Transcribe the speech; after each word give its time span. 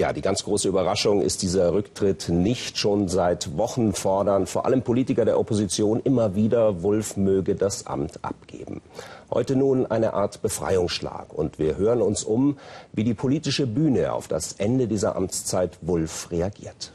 Ja, 0.00 0.14
die 0.14 0.22
ganz 0.22 0.44
große 0.44 0.66
Überraschung 0.66 1.20
ist 1.20 1.42
dieser 1.42 1.74
Rücktritt 1.74 2.30
nicht. 2.30 2.78
Schon 2.78 3.08
seit 3.08 3.58
Wochen 3.58 3.92
fordern 3.92 4.46
vor 4.46 4.64
allem 4.64 4.80
Politiker 4.80 5.26
der 5.26 5.38
Opposition 5.38 6.00
immer 6.00 6.34
wieder, 6.34 6.82
Wulff 6.82 7.18
möge 7.18 7.54
das 7.54 7.86
Amt 7.86 8.24
abgeben. 8.24 8.80
Heute 9.30 9.56
nun 9.56 9.84
eine 9.84 10.14
Art 10.14 10.40
Befreiungsschlag. 10.40 11.34
Und 11.34 11.58
wir 11.58 11.76
hören 11.76 12.00
uns 12.00 12.24
um, 12.24 12.56
wie 12.94 13.04
die 13.04 13.12
politische 13.12 13.66
Bühne 13.66 14.14
auf 14.14 14.26
das 14.26 14.54
Ende 14.54 14.88
dieser 14.88 15.16
Amtszeit 15.16 15.76
Wulff 15.82 16.30
reagiert. 16.30 16.94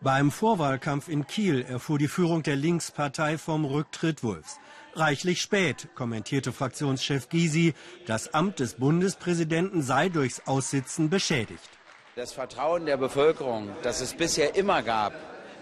Beim 0.00 0.30
Vorwahlkampf 0.30 1.10
in 1.10 1.26
Kiel 1.26 1.66
erfuhr 1.68 1.98
die 1.98 2.08
Führung 2.08 2.42
der 2.42 2.56
Linkspartei 2.56 3.36
vom 3.36 3.66
Rücktritt 3.66 4.24
Wulffs. 4.24 4.56
Reichlich 4.98 5.40
spät, 5.40 5.86
kommentierte 5.94 6.52
Fraktionschef 6.52 7.28
Gysi, 7.28 7.74
das 8.06 8.34
Amt 8.34 8.58
des 8.58 8.74
Bundespräsidenten 8.74 9.80
sei 9.80 10.08
durchs 10.08 10.42
Aussitzen 10.44 11.08
beschädigt. 11.08 11.68
Das 12.16 12.32
Vertrauen 12.32 12.84
der 12.84 12.96
Bevölkerung, 12.96 13.70
das 13.84 14.00
es 14.00 14.14
bisher 14.14 14.56
immer 14.56 14.82
gab 14.82 15.12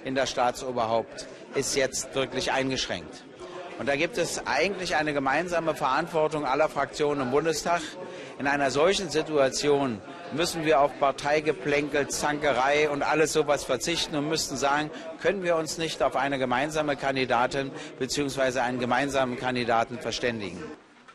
in 0.05 0.15
das 0.15 0.31
Staatsoberhaupt, 0.31 1.27
ist 1.55 1.77
jetzt 1.77 2.15
wirklich 2.15 2.51
eingeschränkt. 2.51 3.27
Und 3.79 3.91
da 3.91 3.97
gibt 3.97 4.17
es 4.17 4.47
eigentlich 4.47 4.97
eine 4.97 5.13
gemeinsame 5.13 5.75
Verantwortung 5.75 6.47
aller 6.47 6.71
Fraktionen 6.71 7.25
im 7.25 7.31
Bundestag. 7.31 7.83
In 8.39 8.47
einer 8.47 8.71
solchen 8.71 9.11
Situation 9.11 10.01
müssen 10.33 10.65
wir 10.65 10.81
auf 10.81 10.99
Parteigeplänkel, 10.99 12.09
Zankerei 12.09 12.91
und 12.91 13.03
alles 13.03 13.33
sowas 13.33 13.65
verzichten 13.65 14.17
und 14.17 14.29
müssten 14.29 14.57
sagen, 14.57 14.91
können 15.21 15.43
wir 15.43 15.57
uns 15.57 15.79
nicht 15.79 16.03
auf 16.03 16.17
eine 16.17 16.39
gemeinsame 16.39 16.97
Kandidatin 16.97 17.71
bzw. 17.99 18.61
einen 18.61 18.79
gemeinsamen 18.79 19.37
Kandidaten 19.37 19.99
verständigen. 19.99 20.63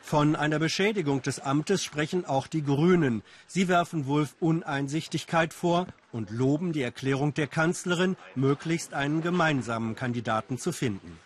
Von 0.02 0.36
einer 0.36 0.60
Beschädigung 0.60 1.22
des 1.22 1.40
Amtes 1.40 1.84
sprechen 1.84 2.26
auch 2.26 2.48
die 2.48 2.64
Grünen. 2.64 3.22
Sie 3.48 3.68
werfen 3.68 4.08
Wulff 4.08 4.36
Uneinsichtigkeit 4.40 5.54
vor 5.54 5.88
und 6.12 6.32
loben 6.32 6.74
die 6.74 6.82
Erklärung 6.82 7.34
der 7.34 7.48
Kanzlerin, 7.48 8.18
möglichst 8.36 8.94
einen 8.94 9.22
gemeinsamen 9.22 9.96
Kandidaten 9.96 10.58
zu 10.58 10.72
finden. 10.72 11.18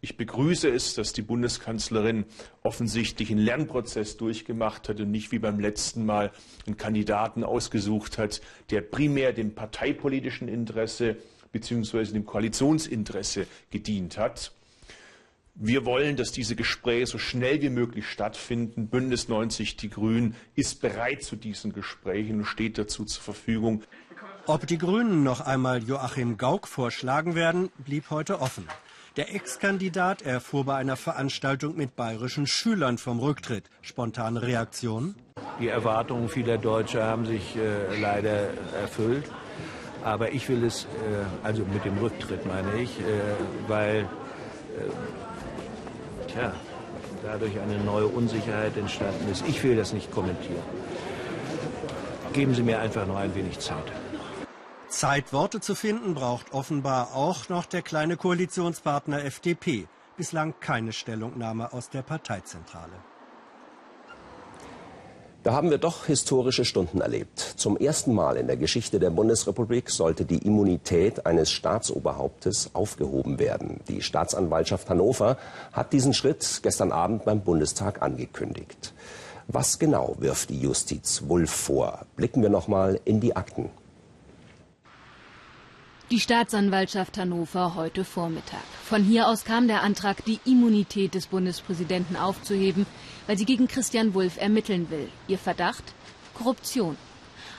Ich 0.00 0.16
begrüße 0.16 0.68
es, 0.68 0.94
dass 0.94 1.12
die 1.12 1.22
Bundeskanzlerin 1.22 2.24
offensichtlich 2.62 3.30
einen 3.30 3.40
Lernprozess 3.40 4.16
durchgemacht 4.16 4.88
hat 4.88 5.00
und 5.00 5.10
nicht 5.10 5.32
wie 5.32 5.40
beim 5.40 5.58
letzten 5.58 6.06
Mal 6.06 6.30
einen 6.66 6.76
Kandidaten 6.76 7.42
ausgesucht 7.42 8.16
hat, 8.16 8.40
der 8.70 8.80
primär 8.80 9.32
dem 9.32 9.56
parteipolitischen 9.56 10.46
Interesse 10.46 11.16
bzw. 11.50 12.12
dem 12.12 12.26
Koalitionsinteresse 12.26 13.48
gedient 13.70 14.18
hat. 14.18 14.52
Wir 15.56 15.84
wollen, 15.84 16.14
dass 16.14 16.30
diese 16.30 16.54
Gespräche 16.54 17.06
so 17.06 17.18
schnell 17.18 17.60
wie 17.60 17.70
möglich 17.70 18.06
stattfinden. 18.06 18.86
Bündnis 18.86 19.26
90 19.26 19.76
Die 19.76 19.90
Grünen 19.90 20.36
ist 20.54 20.80
bereit 20.80 21.24
zu 21.24 21.34
diesen 21.34 21.72
Gesprächen 21.72 22.38
und 22.38 22.44
steht 22.44 22.78
dazu 22.78 23.04
zur 23.04 23.24
Verfügung. 23.24 23.82
Ob 24.46 24.68
die 24.68 24.78
Grünen 24.78 25.24
noch 25.24 25.40
einmal 25.40 25.82
Joachim 25.82 26.36
Gauck 26.36 26.68
vorschlagen 26.68 27.34
werden, 27.34 27.70
blieb 27.84 28.10
heute 28.10 28.40
offen. 28.40 28.68
Der 29.16 29.34
Ex-Kandidat 29.34 30.22
erfuhr 30.22 30.64
bei 30.64 30.76
einer 30.76 30.96
Veranstaltung 30.96 31.76
mit 31.76 31.96
bayerischen 31.96 32.46
Schülern 32.46 32.98
vom 32.98 33.18
Rücktritt. 33.18 33.64
Spontane 33.82 34.42
Reaktion? 34.42 35.14
Die 35.60 35.68
Erwartungen 35.68 36.28
vieler 36.28 36.58
Deutscher 36.58 37.04
haben 37.04 37.26
sich 37.26 37.56
äh, 37.56 38.00
leider 38.00 38.50
erfüllt. 38.80 39.24
Aber 40.04 40.32
ich 40.32 40.48
will 40.48 40.64
es, 40.64 40.84
äh, 40.84 40.86
also 41.42 41.64
mit 41.64 41.84
dem 41.84 41.98
Rücktritt 41.98 42.46
meine 42.46 42.80
ich, 42.80 43.00
äh, 43.00 43.04
weil 43.66 44.00
äh, 44.00 44.06
tja, 46.30 46.52
dadurch 47.24 47.58
eine 47.58 47.78
neue 47.78 48.06
Unsicherheit 48.06 48.76
entstanden 48.76 49.30
ist. 49.32 49.44
Ich 49.48 49.62
will 49.64 49.74
das 49.76 49.92
nicht 49.92 50.12
kommentieren. 50.12 50.62
Geben 52.32 52.54
Sie 52.54 52.62
mir 52.62 52.78
einfach 52.78 53.06
noch 53.06 53.16
ein 53.16 53.34
wenig 53.34 53.58
Zeit. 53.58 53.90
Zeit, 54.88 55.32
Worte 55.32 55.60
zu 55.60 55.74
finden, 55.74 56.14
braucht 56.14 56.52
offenbar 56.52 57.14
auch 57.14 57.48
noch 57.48 57.66
der 57.66 57.82
kleine 57.82 58.16
Koalitionspartner 58.16 59.24
FDP. 59.24 59.86
Bislang 60.16 60.54
keine 60.60 60.92
Stellungnahme 60.92 61.72
aus 61.72 61.90
der 61.90 62.02
Parteizentrale. 62.02 62.94
Da 65.44 65.52
haben 65.52 65.70
wir 65.70 65.78
doch 65.78 66.06
historische 66.06 66.64
Stunden 66.64 67.00
erlebt. 67.00 67.38
Zum 67.38 67.76
ersten 67.76 68.12
Mal 68.12 68.36
in 68.36 68.48
der 68.48 68.56
Geschichte 68.56 68.98
der 68.98 69.10
Bundesrepublik 69.10 69.88
sollte 69.88 70.24
die 70.24 70.38
Immunität 70.38 71.26
eines 71.26 71.52
Staatsoberhauptes 71.52 72.74
aufgehoben 72.74 73.38
werden. 73.38 73.80
Die 73.88 74.02
Staatsanwaltschaft 74.02 74.90
Hannover 74.90 75.38
hat 75.72 75.92
diesen 75.92 76.12
Schritt 76.12 76.60
gestern 76.62 76.90
Abend 76.90 77.24
beim 77.24 77.40
Bundestag 77.40 78.02
angekündigt. 78.02 78.92
Was 79.46 79.78
genau 79.78 80.16
wirft 80.18 80.50
die 80.50 80.60
Justiz 80.60 81.22
Wulff 81.28 81.50
vor? 81.50 82.04
Blicken 82.16 82.42
wir 82.42 82.50
noch 82.50 82.68
mal 82.68 83.00
in 83.04 83.20
die 83.20 83.36
Akten. 83.36 83.70
Die 86.10 86.20
Staatsanwaltschaft 86.20 87.18
Hannover 87.18 87.74
heute 87.74 88.02
Vormittag. 88.02 88.62
Von 88.82 89.04
hier 89.04 89.28
aus 89.28 89.44
kam 89.44 89.68
der 89.68 89.82
Antrag, 89.82 90.24
die 90.24 90.40
Immunität 90.46 91.14
des 91.14 91.26
Bundespräsidenten 91.26 92.16
aufzuheben, 92.16 92.86
weil 93.26 93.36
sie 93.36 93.44
gegen 93.44 93.68
Christian 93.68 94.14
Wulff 94.14 94.40
ermitteln 94.40 94.88
will. 94.88 95.10
Ihr 95.26 95.36
Verdacht? 95.36 95.84
Korruption. 96.32 96.96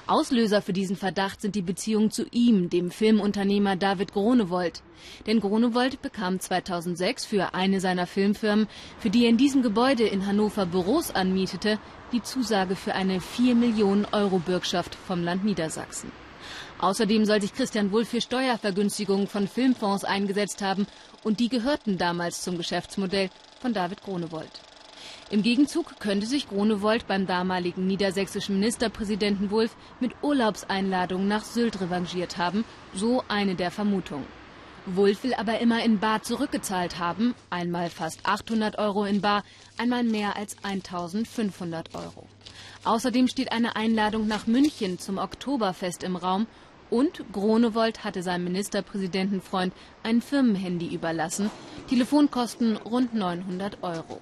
Auslöser 0.07 0.63
für 0.63 0.73
diesen 0.73 0.95
Verdacht 0.95 1.41
sind 1.41 1.53
die 1.53 1.61
Beziehungen 1.61 2.09
zu 2.09 2.25
ihm, 2.31 2.71
dem 2.71 2.89
Filmunternehmer 2.89 3.75
David 3.75 4.13
Gronewold. 4.13 4.81
Denn 5.27 5.41
Gronewold 5.41 6.01
bekam 6.01 6.39
2006 6.39 7.27
für 7.27 7.53
eine 7.53 7.79
seiner 7.79 8.07
Filmfirmen, 8.07 8.67
für 8.97 9.11
die 9.11 9.25
er 9.25 9.29
in 9.29 9.37
diesem 9.37 9.61
Gebäude 9.61 10.07
in 10.07 10.25
Hannover 10.25 10.66
Büros 10.66 11.11
anmietete, 11.11 11.77
die 12.11 12.23
Zusage 12.23 12.75
für 12.75 12.95
eine 12.95 13.21
4 13.21 13.53
Millionen 13.53 14.05
Euro 14.05 14.39
Bürgschaft 14.39 14.95
vom 14.95 15.23
Land 15.23 15.45
Niedersachsen. 15.45 16.11
Außerdem 16.79 17.25
soll 17.25 17.41
sich 17.41 17.53
Christian 17.53 17.91
Wulff 17.91 18.09
für 18.09 18.22
Steuervergünstigungen 18.22 19.27
von 19.27 19.47
Filmfonds 19.47 20.03
eingesetzt 20.03 20.61
haben 20.61 20.88
und 21.23 21.39
die 21.39 21.50
gehörten 21.50 21.97
damals 21.97 22.41
zum 22.41 22.57
Geschäftsmodell 22.57 23.29
von 23.61 23.73
David 23.73 24.01
Gronewold. 24.03 24.51
Im 25.31 25.44
Gegenzug 25.44 25.99
könnte 25.99 26.25
sich 26.25 26.47
Gronewold 26.47 27.07
beim 27.07 27.28
damaligen 27.28 27.85
niedersächsischen 27.85 28.59
Ministerpräsidenten 28.59 29.51
Wulff 29.51 29.75
mit 29.99 30.11
Urlaubseinladungen 30.23 31.28
nach 31.28 31.44
Sylt 31.44 31.79
revanchiert 31.81 32.38
haben, 32.38 32.66
so 32.94 33.23
eine 33.28 33.55
der 33.55 33.69
Vermutungen. 33.69 34.38
Wulff 34.85 35.23
will 35.23 35.34
aber 35.34 35.59
immer 35.59 35.84
in 35.84 36.00
Bar 36.00 36.23
zurückgezahlt 36.23 37.00
haben, 37.00 37.35
einmal 37.50 37.90
fast 37.90 38.19
800 38.23 38.78
Euro 38.78 39.06
in 39.06 39.22
Bar, 39.22 39.44
einmal 39.78 40.03
mehr 40.03 40.35
als 40.35 40.56
1500 40.63 41.95
Euro. 41.95 42.28
Außerdem 42.84 43.28
steht 43.28 43.51
eine 43.51 43.75
Einladung 43.75 44.28
nach 44.28 44.47
München 44.47 45.00
zum 45.00 45.17
Oktoberfest 45.17 46.03
im 46.03 46.16
Raum 46.16 46.47
und 46.90 47.23
Gronewold 47.31 48.03
hatte 48.03 48.23
seinem 48.23 48.45
Ministerpräsidentenfreund 48.45 49.73
ein 50.03 50.22
Firmenhandy 50.22 50.94
überlassen. 50.94 51.51
Telefonkosten 51.88 52.78
rund 52.78 53.13
900 53.13 53.84
Euro. 53.84 54.22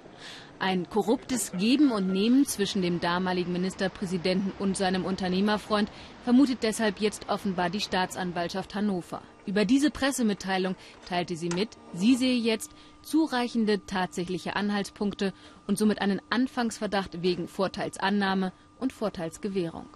Ein 0.60 0.90
korruptes 0.90 1.52
Geben 1.52 1.92
und 1.92 2.08
Nehmen 2.08 2.44
zwischen 2.44 2.82
dem 2.82 2.98
damaligen 2.98 3.52
Ministerpräsidenten 3.52 4.52
und 4.58 4.76
seinem 4.76 5.04
Unternehmerfreund 5.04 5.88
vermutet 6.24 6.58
deshalb 6.62 7.00
jetzt 7.00 7.28
offenbar 7.28 7.70
die 7.70 7.80
Staatsanwaltschaft 7.80 8.74
Hannover. 8.74 9.22
Über 9.46 9.64
diese 9.64 9.92
Pressemitteilung 9.92 10.74
teilte 11.08 11.36
sie 11.36 11.48
mit, 11.48 11.70
sie 11.94 12.16
sehe 12.16 12.36
jetzt 12.36 12.72
zureichende 13.02 13.86
tatsächliche 13.86 14.56
Anhaltspunkte 14.56 15.32
und 15.68 15.78
somit 15.78 16.00
einen 16.00 16.20
Anfangsverdacht 16.28 17.22
wegen 17.22 17.46
Vorteilsannahme 17.46 18.52
und 18.80 18.92
Vorteilsgewährung. 18.92 19.86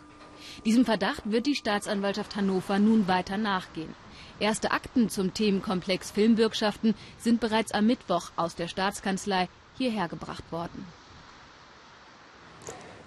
Diesem 0.64 0.84
Verdacht 0.84 1.22
wird 1.24 1.46
die 1.46 1.56
Staatsanwaltschaft 1.56 2.36
Hannover 2.36 2.78
nun 2.78 3.08
weiter 3.08 3.36
nachgehen. 3.36 3.94
Erste 4.38 4.70
Akten 4.70 5.08
zum 5.08 5.34
Themenkomplex 5.34 6.12
Filmbürgschaften 6.12 6.94
sind 7.18 7.40
bereits 7.40 7.72
am 7.72 7.86
Mittwoch 7.86 8.30
aus 8.36 8.54
der 8.54 8.68
Staatskanzlei 8.68 9.48
hierher 9.76 10.08
gebracht 10.08 10.44
worden. 10.50 10.86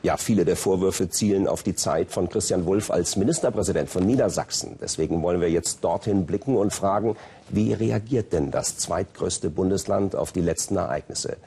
Ja, 0.06 0.18
viele 0.18 0.46
der 0.46 0.56
Vorwürfe 0.56 1.10
zielen 1.10 1.48
auf 1.48 1.64
die 1.64 1.74
Zeit 1.74 2.12
von 2.12 2.30
Christian 2.30 2.68
Wulff 2.68 2.92
als 2.92 3.16
Ministerpräsident 3.16 3.90
von 3.90 4.06
Niedersachsen. 4.06 4.78
Deswegen 4.80 5.24
wollen 5.24 5.42
wir 5.42 5.50
jetzt 5.50 5.84
dorthin 5.84 6.28
blicken 6.28 6.58
und 6.58 6.72
fragen, 6.72 7.16
wie 7.50 7.74
reagiert 7.74 8.32
denn 8.32 8.52
das 8.52 8.78
zweitgrößte 8.78 9.50
Bundesland 9.50 10.16
auf 10.16 10.32
die 10.32 10.42
letzten 10.42 10.76
Ereignisse? 10.76 11.38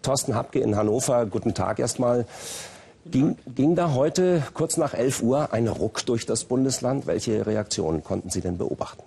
Thorsten 0.00 0.34
Habke 0.34 0.60
in 0.60 0.76
Hannover, 0.76 1.26
guten 1.26 1.52
Tag 1.52 1.78
erstmal. 1.78 2.24
Ging, 3.04 3.36
ging 3.54 3.74
da 3.76 3.92
heute 3.92 4.42
kurz 4.54 4.78
nach 4.78 4.94
11 4.94 5.22
Uhr 5.22 5.52
ein 5.52 5.68
Ruck 5.68 6.06
durch 6.06 6.24
das 6.24 6.44
Bundesland? 6.44 7.06
Welche 7.06 7.44
Reaktionen 7.44 8.02
konnten 8.02 8.30
Sie 8.30 8.40
denn 8.40 8.56
beobachten? 8.56 9.02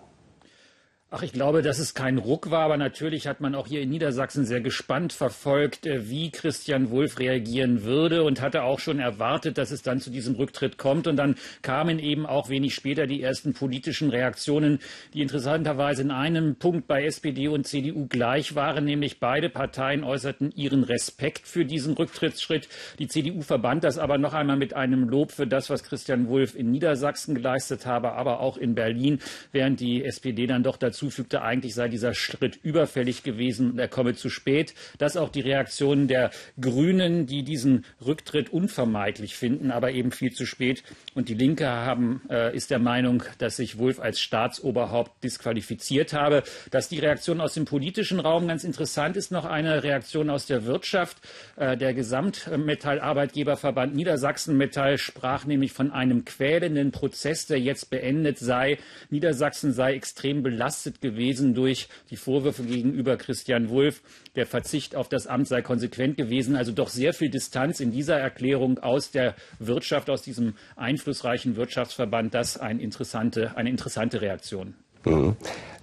Ach, 1.12 1.24
ich 1.24 1.34
glaube, 1.34 1.64
dass 1.64 1.80
es 1.80 1.96
kein 1.96 2.20
Ruck 2.20 2.52
war, 2.52 2.66
aber 2.66 2.78
natürlich 2.78 3.26
hat 3.26 3.42
man 3.42 3.56
auch 3.56 3.66
hier 3.66 3.82
in 3.82 3.90
Niedersachsen 3.90 4.46
sehr 4.46 4.62
gespannt 4.62 5.12
verfolgt, 5.12 5.88
äh, 5.88 6.08
wie 6.08 6.30
Christian 6.30 6.92
Wulff 6.92 7.18
reagieren 7.18 7.84
würde 7.84 8.22
und 8.22 8.42
hatte 8.42 8.62
auch 8.62 8.78
schon 8.78 9.00
erwartet, 9.00 9.58
dass 9.58 9.72
es 9.72 9.82
dann 9.82 10.02
zu 10.02 10.12
diesem 10.12 10.36
Rücktritt 10.36 10.78
kommt. 10.78 11.08
Und 11.08 11.16
dann 11.16 11.34
kamen 11.64 11.98
eben 11.98 12.28
auch 12.28 12.50
wenig 12.50 12.76
später 12.76 13.08
die 13.08 13.24
ersten 13.24 13.56
politischen 13.56 14.12
Reaktionen, 14.12 14.78
die 15.16 15.24
interessanterweise 15.24 16.04
in 16.04 16.12
einem 16.12 16.58
Punkt 16.58 16.86
bei 16.86 17.04
SPD 17.06 17.48
und 17.48 17.66
CDU 17.66 18.06
gleich 18.06 18.54
waren, 18.54 18.86
nämlich 18.86 19.20
beide 19.20 19.50
Parteien 19.50 20.04
äußerten 20.04 20.52
ihren 20.52 20.84
Respekt 20.84 21.48
für 21.48 21.66
diesen 21.66 21.96
Rücktrittsschritt. 21.96 22.70
Die 23.00 23.08
CDU 23.08 23.42
verband 23.42 23.84
das 23.84 23.98
aber 23.98 24.20
noch 24.20 24.36
einmal 24.36 24.58
mit 24.58 24.76
einem 24.76 25.10
Lob 25.10 25.32
für 25.32 25.48
das, 25.48 25.72
was 25.72 25.84
Christian 25.84 26.28
Wulff 26.28 26.54
in 26.54 26.70
Niedersachsen 26.70 27.34
geleistet 27.34 27.88
habe, 27.88 28.12
aber 28.12 28.42
auch 28.42 28.58
in 28.58 28.76
Berlin, 28.76 29.18
während 29.52 29.80
die 29.80 30.06
SPD 30.06 30.46
dann 30.46 30.62
doch 30.62 30.78
dazu 30.78 30.99
zufügte, 31.00 31.42
eigentlich 31.42 31.74
sei 31.74 31.88
dieser 31.88 32.14
Schritt 32.14 32.60
überfällig 32.62 33.24
gewesen 33.24 33.72
und 33.72 33.80
er 33.80 33.88
komme 33.88 34.16
zu 34.16 34.30
spät. 34.30 34.74
Das 34.98 35.16
auch 35.16 35.30
die 35.30 35.42
Reaktionen 35.42 36.08
der 36.08 36.32
Grünen, 36.60 37.26
die 37.26 37.44
diesen 37.44 37.86
Rücktritt 38.06 38.50
unvermeidlich 38.50 39.36
finden, 39.36 39.72
aber 39.72 39.92
eben 39.92 40.12
viel 40.12 40.34
zu 40.34 40.46
spät. 40.46 40.84
Und 41.16 41.30
die 41.30 41.36
Linke 41.36 41.68
haben, 41.68 42.22
äh, 42.30 42.56
ist 42.56 42.70
der 42.70 42.80
Meinung, 42.80 43.24
dass 43.38 43.56
sich 43.56 43.78
Wulff 43.78 44.00
als 44.00 44.20
Staatsoberhaupt 44.20 45.24
disqualifiziert 45.24 46.14
habe. 46.14 46.44
Dass 46.70 46.90
die 46.90 47.00
Reaktion 47.00 47.40
aus 47.40 47.54
dem 47.54 47.66
politischen 47.66 48.20
Raum 48.20 48.48
ganz 48.48 48.66
interessant 48.66 49.16
ist, 49.16 49.32
noch 49.32 49.46
eine 49.46 49.84
Reaktion 49.84 50.30
aus 50.30 50.48
der 50.48 50.66
Wirtschaft. 50.66 51.18
Äh, 51.56 51.78
der 51.78 51.94
Gesamtmetallarbeitgeberverband 51.94 53.96
Niedersachsen 53.96 54.58
Metall 54.58 54.98
sprach 54.98 55.46
nämlich 55.46 55.72
von 55.72 55.92
einem 55.92 56.26
quälenden 56.26 56.92
Prozess, 56.92 57.46
der 57.46 57.60
jetzt 57.60 57.90
beendet 57.90 58.38
sei. 58.38 58.80
Niedersachsen 59.10 59.72
sei 59.72 59.94
extrem 59.94 60.44
belastet 60.44 60.89
belastet 60.90 61.02
gewesen 61.02 61.54
durch 61.54 61.88
die 62.10 62.16
Vorwürfe 62.16 62.64
gegenüber 62.64 63.18
Christian 63.18 63.70
Wulff. 63.70 64.02
Der 64.36 64.46
Verzicht 64.46 64.96
auf 64.96 65.10
das 65.10 65.28
Amt 65.28 65.48
sei 65.48 65.62
konsequent 65.62 66.18
gewesen. 66.18 66.56
Also 66.56 66.72
doch 66.72 66.90
sehr 66.90 67.14
viel 67.14 67.30
Distanz 67.30 67.80
in 67.80 67.92
dieser 67.92 68.18
Erklärung 68.18 68.80
aus 68.80 69.12
der 69.12 69.36
Wirtschaft, 69.60 70.10
aus 70.10 70.22
diesem 70.22 70.56
einflussreichen 70.76 71.56
Wirtschaftsverband. 71.56 72.34
Das 72.34 72.58
ein 72.58 72.80
interessante, 72.80 73.56
eine 73.56 73.70
interessante 73.70 74.22
Reaktion. 74.22 74.76
Mhm. 75.06 75.36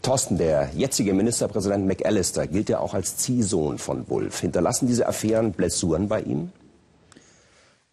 Thorsten, 0.03 0.37
der 0.39 0.71
jetzige 0.75 1.15
Ministerpräsident 1.15 1.87
McAllister 1.87 2.47
gilt 2.47 2.69
ja 2.69 2.79
auch 2.79 2.95
als 2.95 3.17
Ziehsohn 3.17 3.79
von 3.79 4.09
Wulff. 4.09 4.41
Hinterlassen 4.41 4.87
diese 4.87 5.07
Affären 5.07 5.53
Blessuren 5.53 6.09
bei 6.09 6.21
ihm? 6.21 6.51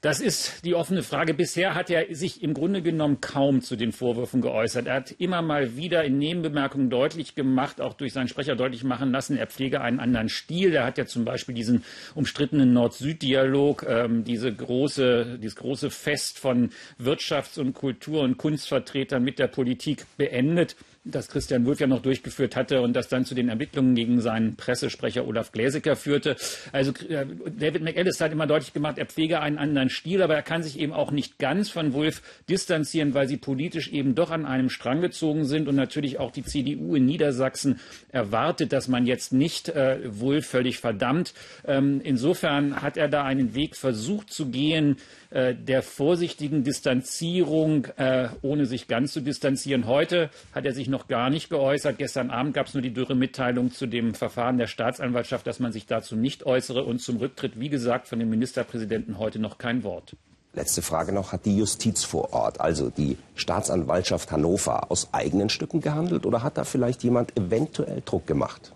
Das 0.03 0.19
ist 0.19 0.65
die 0.65 0.75
offene 0.75 1.01
Frage. 1.01 1.33
Bisher 1.33 1.75
hat 1.75 1.89
er 1.89 2.13
sich 2.13 2.43
im 2.43 2.53
Grunde 2.53 2.81
genommen 2.81 3.21
kaum 3.21 3.61
zu 3.61 3.77
den 3.77 3.93
Vorwürfen 3.93 4.41
geäußert. 4.41 4.85
Er 4.85 4.95
hat 4.95 5.15
immer 5.17 5.41
mal 5.41 5.77
wieder 5.77 6.03
in 6.03 6.17
Nebenbemerkungen 6.17 6.89
deutlich 6.89 7.35
gemacht, 7.35 7.79
auch 7.79 7.93
durch 7.93 8.11
seinen 8.11 8.27
Sprecher 8.27 8.57
deutlich 8.57 8.83
machen 8.83 9.13
lassen, 9.13 9.37
er 9.37 9.47
pflege 9.47 9.79
einen 9.79 10.01
anderen 10.01 10.27
Stil. 10.27 10.73
Er 10.73 10.85
hat 10.85 10.97
ja 10.97 11.05
zum 11.05 11.23
Beispiel 11.23 11.55
diesen 11.55 11.85
umstrittenen 12.15 12.73
Nord-Süd-Dialog, 12.73 13.85
ähm, 13.87 14.25
diese 14.25 14.53
große, 14.53 15.39
dieses 15.41 15.55
große 15.55 15.89
Fest 15.89 16.37
von 16.37 16.71
Wirtschafts- 17.01 17.57
und 17.57 17.73
Kultur- 17.73 18.23
und 18.23 18.35
Kunstvertretern 18.35 19.23
mit 19.23 19.39
der 19.39 19.47
Politik 19.47 20.05
beendet 20.17 20.75
das 21.05 21.27
Christian 21.27 21.65
Wulff 21.65 21.81
ja 21.81 21.87
noch 21.87 22.01
durchgeführt 22.01 22.55
hatte 22.55 22.81
und 22.81 22.93
das 22.93 23.09
dann 23.09 23.25
zu 23.25 23.35
den 23.35 23.49
Ermittlungen 23.49 23.95
gegen 23.95 24.21
seinen 24.21 24.55
Pressesprecher 24.55 25.27
Olaf 25.27 25.51
Gläsiker 25.51 25.95
führte. 25.95 26.37
Also 26.71 26.93
äh, 27.09 27.25
David 27.57 27.83
McAllis 27.83 28.21
hat 28.21 28.31
immer 28.31 28.47
deutlich 28.47 28.73
gemacht, 28.73 28.97
er 28.97 29.05
pflege 29.05 29.41
einen 29.41 29.57
anderen 29.57 29.89
Stil, 29.93 30.21
aber 30.21 30.35
er 30.35 30.41
kann 30.41 30.63
sich 30.63 30.77
eben 30.77 30.91
auch 30.91 31.11
nicht 31.11 31.39
ganz 31.39 31.69
von 31.69 31.93
Wulff 31.93 32.21
distanzieren, 32.49 33.13
weil 33.13 33.27
sie 33.27 33.37
politisch 33.37 33.89
eben 33.89 34.15
doch 34.15 34.31
an 34.31 34.45
einem 34.45 34.69
Strang 34.69 34.99
gezogen 34.99 35.45
sind 35.45 35.67
und 35.69 35.75
natürlich 35.75 36.19
auch 36.19 36.31
die 36.31 36.43
CDU 36.43 36.95
in 36.95 37.05
Niedersachsen 37.05 37.79
erwartet, 38.09 38.73
dass 38.73 38.89
man 38.89 39.05
jetzt 39.05 39.31
nicht 39.31 39.69
äh, 39.69 39.99
Wulff 40.03 40.47
völlig 40.47 40.79
verdammt. 40.79 41.33
Ähm, 41.65 42.01
insofern 42.03 42.81
hat 42.81 42.97
er 42.97 43.07
da 43.07 43.23
einen 43.23 43.55
Weg 43.55 43.75
versucht 43.75 44.31
zu 44.31 44.47
gehen, 44.47 44.97
äh, 45.33 45.55
der 45.55 45.81
vorsichtigen 45.81 46.63
Distanzierung, 46.63 47.87
äh, 47.97 48.29
ohne 48.43 48.65
sich 48.67 48.87
ganz 48.87 49.13
zu 49.13 49.21
distanzieren. 49.21 49.87
Heute 49.87 50.29
hat 50.51 50.65
er 50.65 50.73
sich 50.73 50.87
noch 50.87 51.07
gar 51.07 51.31
nicht 51.31 51.49
geäußert. 51.49 51.97
Gestern 51.97 52.29
Abend 52.29 52.53
gab 52.53 52.67
es 52.67 52.75
nur 52.75 52.83
die 52.83 52.93
dürre 52.93 53.15
Mitteilung 53.15 53.71
zu 53.71 53.87
dem 53.87 54.13
Verfahren 54.13 54.57
der 54.57 54.67
Staatsanwaltschaft, 54.67 55.47
dass 55.47 55.59
man 55.59 55.71
sich 55.71 55.87
dazu 55.87 56.15
nicht 56.15 56.45
äußere. 56.45 56.83
Und 56.83 56.99
zum 56.99 57.17
Rücktritt, 57.17 57.59
wie 57.59 57.69
gesagt, 57.69 58.07
von 58.07 58.19
dem 58.19 58.29
Ministerpräsidenten 58.29 59.17
heute 59.17 59.39
noch 59.39 59.57
kein 59.57 59.82
Wort. 59.83 60.15
Letzte 60.53 60.81
Frage 60.83 61.11
noch. 61.11 61.31
Hat 61.31 61.45
die 61.45 61.57
Justiz 61.57 62.03
vor 62.03 62.31
Ort, 62.33 62.61
also 62.61 62.89
die 62.89 63.17
Staatsanwaltschaft 63.35 64.31
Hannover, 64.31 64.91
aus 64.91 65.09
eigenen 65.11 65.49
Stücken 65.49 65.81
gehandelt 65.81 66.25
oder 66.25 66.43
hat 66.43 66.57
da 66.57 66.63
vielleicht 66.63 67.03
jemand 67.03 67.35
eventuell 67.37 68.01
Druck 68.05 68.27
gemacht? 68.27 68.71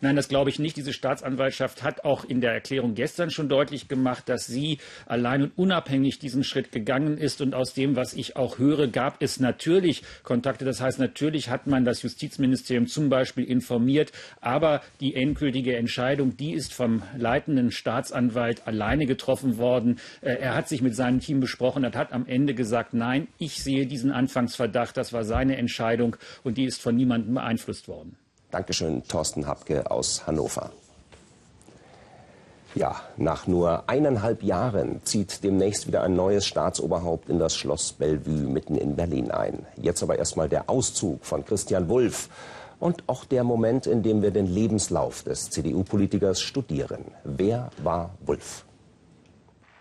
Nein, 0.00 0.14
das 0.14 0.28
glaube 0.28 0.48
ich 0.48 0.60
nicht. 0.60 0.76
Diese 0.76 0.92
Staatsanwaltschaft 0.92 1.82
hat 1.82 2.04
auch 2.04 2.24
in 2.24 2.40
der 2.40 2.52
Erklärung 2.52 2.94
gestern 2.94 3.30
schon 3.30 3.48
deutlich 3.48 3.88
gemacht, 3.88 4.28
dass 4.28 4.46
sie 4.46 4.78
allein 5.06 5.42
und 5.42 5.52
unabhängig 5.56 6.20
diesen 6.20 6.44
Schritt 6.44 6.70
gegangen 6.70 7.18
ist. 7.18 7.40
Und 7.40 7.52
aus 7.52 7.74
dem, 7.74 7.96
was 7.96 8.14
ich 8.14 8.36
auch 8.36 8.58
höre, 8.58 8.86
gab 8.86 9.20
es 9.20 9.40
natürlich 9.40 10.04
Kontakte. 10.22 10.64
Das 10.64 10.80
heißt, 10.80 11.00
natürlich 11.00 11.50
hat 11.50 11.66
man 11.66 11.84
das 11.84 12.02
Justizministerium 12.02 12.86
zum 12.86 13.08
Beispiel 13.08 13.42
informiert. 13.42 14.12
Aber 14.40 14.82
die 15.00 15.16
endgültige 15.16 15.74
Entscheidung, 15.74 16.36
die 16.36 16.52
ist 16.52 16.72
vom 16.74 17.02
leitenden 17.16 17.72
Staatsanwalt 17.72 18.68
alleine 18.68 19.04
getroffen 19.04 19.58
worden. 19.58 19.98
Äh, 20.20 20.34
er 20.34 20.54
hat 20.54 20.68
sich 20.68 20.80
mit 20.80 20.94
seinem 20.94 21.18
Team 21.18 21.40
besprochen 21.40 21.84
und 21.84 21.96
hat 21.96 22.12
am 22.12 22.24
Ende 22.26 22.54
gesagt, 22.54 22.94
nein, 22.94 23.26
ich 23.38 23.64
sehe 23.64 23.84
diesen 23.86 24.12
Anfangsverdacht. 24.12 24.96
Das 24.96 25.12
war 25.12 25.24
seine 25.24 25.56
Entscheidung 25.56 26.14
und 26.44 26.56
die 26.56 26.66
ist 26.66 26.80
von 26.80 26.94
niemandem 26.94 27.34
beeinflusst 27.34 27.88
worden. 27.88 28.16
Dankeschön, 28.50 29.06
Thorsten 29.06 29.46
Habke 29.46 29.90
aus 29.90 30.26
Hannover. 30.26 30.70
Ja, 32.74 32.96
nach 33.16 33.46
nur 33.46 33.88
eineinhalb 33.88 34.42
Jahren 34.42 35.00
zieht 35.04 35.44
demnächst 35.44 35.86
wieder 35.86 36.02
ein 36.02 36.14
neues 36.14 36.46
Staatsoberhaupt 36.46 37.28
in 37.28 37.38
das 37.38 37.56
Schloss 37.56 37.92
Bellevue 37.92 38.48
mitten 38.48 38.76
in 38.76 38.96
Berlin 38.96 39.30
ein. 39.30 39.66
Jetzt 39.76 40.02
aber 40.02 40.18
erstmal 40.18 40.48
der 40.48 40.70
Auszug 40.70 41.24
von 41.24 41.44
Christian 41.44 41.88
Wulff 41.88 42.30
und 42.78 43.02
auch 43.06 43.26
der 43.26 43.44
Moment, 43.44 43.86
in 43.86 44.02
dem 44.02 44.22
wir 44.22 44.30
den 44.30 44.46
Lebenslauf 44.46 45.24
des 45.24 45.50
CDU-Politikers 45.50 46.40
studieren. 46.40 47.04
Wer 47.24 47.70
war 47.82 48.14
Wulff? 48.24 48.64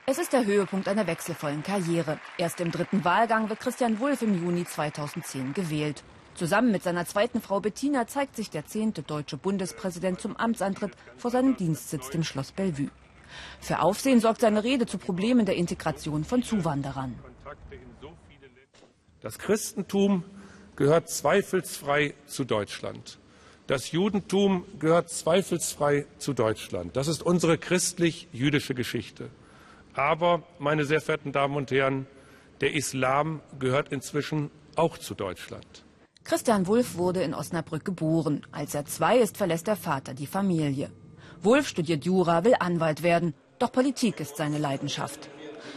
Es 0.07 0.17
ist 0.17 0.33
der 0.33 0.45
Höhepunkt 0.45 0.87
einer 0.87 1.07
wechselvollen 1.07 1.63
Karriere. 1.63 2.17
Erst 2.37 2.59
im 2.61 2.71
dritten 2.71 3.05
Wahlgang 3.05 3.49
wird 3.49 3.59
Christian 3.59 3.99
Wulff 3.99 4.21
im 4.21 4.41
Juni 4.41 4.65
2010 4.65 5.53
gewählt. 5.53 6.03
Zusammen 6.37 6.71
mit 6.71 6.83
seiner 6.83 7.07
zweiten 7.07 7.41
Frau 7.41 7.59
Bettina 7.59 8.05
zeigt 8.05 8.35
sich 8.35 8.51
der 8.51 8.63
zehnte 8.67 9.01
deutsche 9.01 9.37
Bundespräsident 9.37 10.21
zum 10.21 10.37
Amtsantritt 10.37 10.91
vor 11.15 11.31
seinem 11.31 11.57
Dienstsitz, 11.57 12.11
dem 12.11 12.23
Schloss 12.23 12.51
Bellevue. 12.51 12.91
Für 13.59 13.79
Aufsehen 13.79 14.19
sorgt 14.19 14.41
seine 14.41 14.63
Rede 14.63 14.85
zu 14.85 14.99
Problemen 14.99 15.47
der 15.47 15.55
Integration 15.55 16.23
von 16.23 16.43
Zuwanderern. 16.43 17.17
Das 19.21 19.39
Christentum 19.39 20.23
gehört 20.75 21.09
zweifelsfrei 21.09 22.13
zu 22.27 22.45
Deutschland. 22.45 23.17
Das 23.65 23.91
Judentum 23.91 24.63
gehört 24.77 25.09
zweifelsfrei 25.09 26.05
zu 26.19 26.33
Deutschland. 26.33 26.95
Das 26.95 27.07
ist 27.07 27.23
unsere 27.23 27.57
christlich-jüdische 27.57 28.75
Geschichte. 28.75 29.31
Aber, 29.95 30.43
meine 30.59 30.85
sehr 30.85 31.01
verehrten 31.01 31.31
Damen 31.31 31.55
und 31.55 31.71
Herren, 31.71 32.05
der 32.61 32.75
Islam 32.75 33.41
gehört 33.57 33.91
inzwischen 33.91 34.51
auch 34.75 34.99
zu 34.99 35.15
Deutschland. 35.15 35.83
Christian 36.27 36.67
Wulff 36.67 36.97
wurde 36.97 37.23
in 37.23 37.33
Osnabrück 37.33 37.85
geboren. 37.85 38.45
Als 38.51 38.75
er 38.75 38.83
zwei 38.83 39.17
ist, 39.17 39.37
verlässt 39.37 39.65
der 39.65 39.77
Vater 39.77 40.13
die 40.13 40.27
Familie. 40.27 40.91
Wulff 41.41 41.69
studiert 41.69 42.03
Jura, 42.03 42.43
will 42.43 42.55
Anwalt 42.59 43.01
werden. 43.01 43.33
Doch 43.59 43.71
Politik 43.71 44.19
ist 44.19 44.35
seine 44.35 44.57
Leidenschaft. 44.57 45.29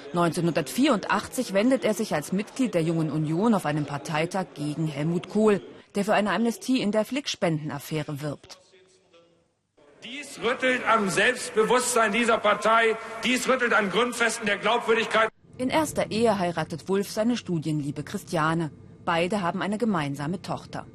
1984 0.09 1.52
wendet 1.52 1.85
er 1.85 1.95
sich 1.95 2.16
als 2.16 2.33
Mitglied 2.33 2.75
der 2.75 2.83
Jungen 2.83 3.12
Union 3.12 3.54
auf 3.54 3.64
einem 3.64 3.87
Parteitag 3.87 4.47
gegen 4.54 4.88
Helmut 4.88 5.28
Kohl, 5.28 5.62
der 5.95 6.04
für 6.04 6.14
eine 6.14 6.33
Amnestie 6.33 6.80
in 6.80 6.90
der 6.90 7.04
Flickspendenaffäre 7.04 8.21
wirbt. 8.21 8.59
Dies 10.02 10.40
rüttelt 10.42 10.83
am 10.88 11.11
Selbstbewusstsein 11.11 12.11
dieser 12.11 12.38
Partei, 12.38 12.97
dies 13.23 13.47
rüttelt 13.47 13.73
an 13.73 13.88
Grundfesten 13.88 14.47
der 14.47 14.59
Glaubwürdigkeit. 14.59 15.28
In 15.59 15.71
erster 15.71 16.11
Ehe 16.11 16.40
heiratet 16.40 16.88
Wulff 16.88 17.09
seine 17.09 17.37
Studienliebe 17.37 18.02
Christiane. 18.02 18.73
Beide 19.04 19.40
haben 19.42 19.62
eine 19.62 19.78
gemeinsame 19.78 20.42
Tochter. 20.42 20.87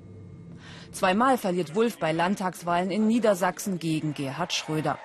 Zweimal 0.91 1.37
verliert 1.37 1.75
Wulff 1.75 1.99
bei 1.99 2.11
Landtagswahlen 2.11 2.91
in 2.91 3.07
Niedersachsen 3.07 3.79
gegen 3.79 4.13
Gerhard 4.13 4.53
Schröder. 4.53 4.97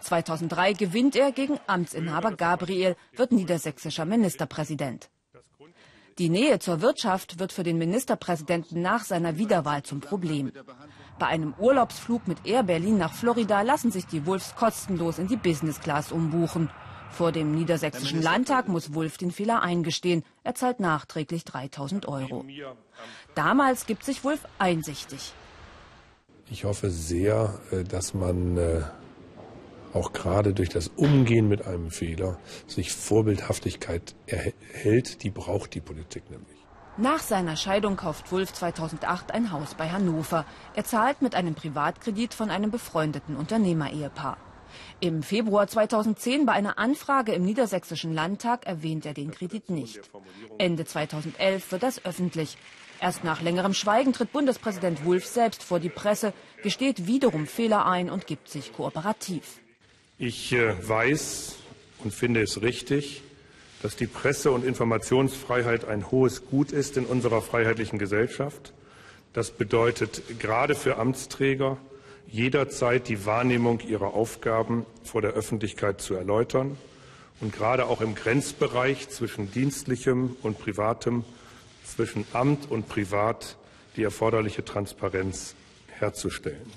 2003 0.00 0.72
gewinnt 0.72 1.16
er 1.16 1.32
gegen 1.32 1.58
Amtsinhaber 1.66 2.32
Gabriel, 2.32 2.96
wird 3.14 3.32
niedersächsischer 3.32 4.04
Ministerpräsident. 4.04 5.10
Die 6.18 6.30
Nähe 6.30 6.58
zur 6.58 6.80
Wirtschaft 6.80 7.38
wird 7.38 7.52
für 7.52 7.62
den 7.62 7.78
Ministerpräsidenten 7.78 8.82
nach 8.82 9.04
seiner 9.04 9.38
Wiederwahl 9.38 9.84
zum 9.84 10.00
Problem. 10.00 10.50
Bei 11.20 11.26
einem 11.26 11.54
Urlaubsflug 11.58 12.26
mit 12.26 12.44
Air 12.44 12.64
Berlin 12.64 12.98
nach 12.98 13.12
Florida 13.12 13.62
lassen 13.62 13.92
sich 13.92 14.06
die 14.06 14.26
Wulffs 14.26 14.56
kostenlos 14.56 15.20
in 15.20 15.28
die 15.28 15.36
Business 15.36 15.78
Class 15.78 16.10
umbuchen. 16.10 16.70
Vor 17.10 17.32
dem 17.32 17.54
Niedersächsischen 17.54 18.22
Landtag 18.22 18.68
muss 18.68 18.94
Wulff 18.94 19.18
den 19.18 19.30
Fehler 19.30 19.62
eingestehen. 19.62 20.24
Er 20.44 20.54
zahlt 20.54 20.80
nachträglich 20.80 21.44
3000 21.44 22.06
Euro. 22.06 22.44
Damals 23.34 23.86
gibt 23.86 24.04
sich 24.04 24.24
Wulff 24.24 24.46
einsichtig. 24.58 25.32
Ich 26.50 26.64
hoffe 26.64 26.90
sehr, 26.90 27.58
äh, 27.70 27.84
dass 27.84 28.14
man 28.14 28.56
äh, 28.56 28.82
auch 29.92 30.12
gerade 30.12 30.54
durch 30.54 30.68
das 30.68 30.88
Umgehen 30.88 31.48
mit 31.48 31.66
einem 31.66 31.90
Fehler 31.90 32.38
sich 32.66 32.92
Vorbildhaftigkeit 32.92 34.14
erhält. 34.26 35.22
Die 35.22 35.30
braucht 35.30 35.74
die 35.74 35.80
Politik 35.80 36.30
nämlich. 36.30 36.58
Nach 36.96 37.20
seiner 37.20 37.56
Scheidung 37.56 37.96
kauft 37.96 38.32
Wulff 38.32 38.52
2008 38.52 39.30
ein 39.32 39.52
Haus 39.52 39.74
bei 39.74 39.88
Hannover. 39.90 40.44
Er 40.74 40.84
zahlt 40.84 41.22
mit 41.22 41.34
einem 41.36 41.54
Privatkredit 41.54 42.34
von 42.34 42.50
einem 42.50 42.72
befreundeten 42.72 43.36
Unternehmerehepaar. 43.36 44.36
Im 45.00 45.22
Februar 45.22 45.66
2010 45.66 46.46
bei 46.46 46.52
einer 46.52 46.78
Anfrage 46.78 47.32
im 47.32 47.44
Niedersächsischen 47.44 48.12
Landtag 48.12 48.66
erwähnt 48.66 49.06
er 49.06 49.14
den 49.14 49.30
Kredit 49.30 49.70
nicht. 49.70 50.00
Ende 50.58 50.84
2011 50.84 51.72
wird 51.72 51.82
das 51.82 52.04
öffentlich. 52.04 52.56
Erst 53.00 53.22
nach 53.22 53.42
längerem 53.42 53.74
Schweigen 53.74 54.12
tritt 54.12 54.32
Bundespräsident 54.32 55.04
Wulff 55.04 55.26
selbst 55.26 55.62
vor 55.62 55.78
die 55.78 55.88
Presse, 55.88 56.32
gesteht 56.62 57.06
wiederum 57.06 57.46
Fehler 57.46 57.86
ein 57.86 58.10
und 58.10 58.26
gibt 58.26 58.48
sich 58.48 58.72
kooperativ. 58.72 59.60
Ich 60.18 60.52
äh, 60.52 60.74
weiß 60.88 61.56
und 62.02 62.12
finde 62.12 62.42
es 62.42 62.60
richtig, 62.60 63.22
dass 63.82 63.94
die 63.94 64.08
Presse- 64.08 64.50
und 64.50 64.64
Informationsfreiheit 64.64 65.84
ein 65.84 66.10
hohes 66.10 66.46
Gut 66.46 66.72
ist 66.72 66.96
in 66.96 67.04
unserer 67.04 67.40
freiheitlichen 67.40 67.98
Gesellschaft. 67.98 68.72
Das 69.32 69.52
bedeutet 69.52 70.40
gerade 70.40 70.74
für 70.74 70.96
Amtsträger 70.96 71.76
jederzeit 72.30 73.08
die 73.08 73.24
Wahrnehmung 73.26 73.80
ihrer 73.80 74.14
Aufgaben 74.14 74.86
vor 75.02 75.22
der 75.22 75.32
Öffentlichkeit 75.32 76.00
zu 76.00 76.14
erläutern 76.14 76.76
und 77.40 77.52
gerade 77.52 77.86
auch 77.86 78.00
im 78.00 78.14
Grenzbereich 78.14 79.08
zwischen 79.08 79.50
dienstlichem 79.50 80.36
und 80.42 80.58
privatem, 80.58 81.24
zwischen 81.84 82.26
Amt 82.32 82.70
und 82.70 82.88
Privat 82.88 83.56
die 83.96 84.02
erforderliche 84.02 84.64
Transparenz 84.64 85.54
herzustellen. 85.98 86.70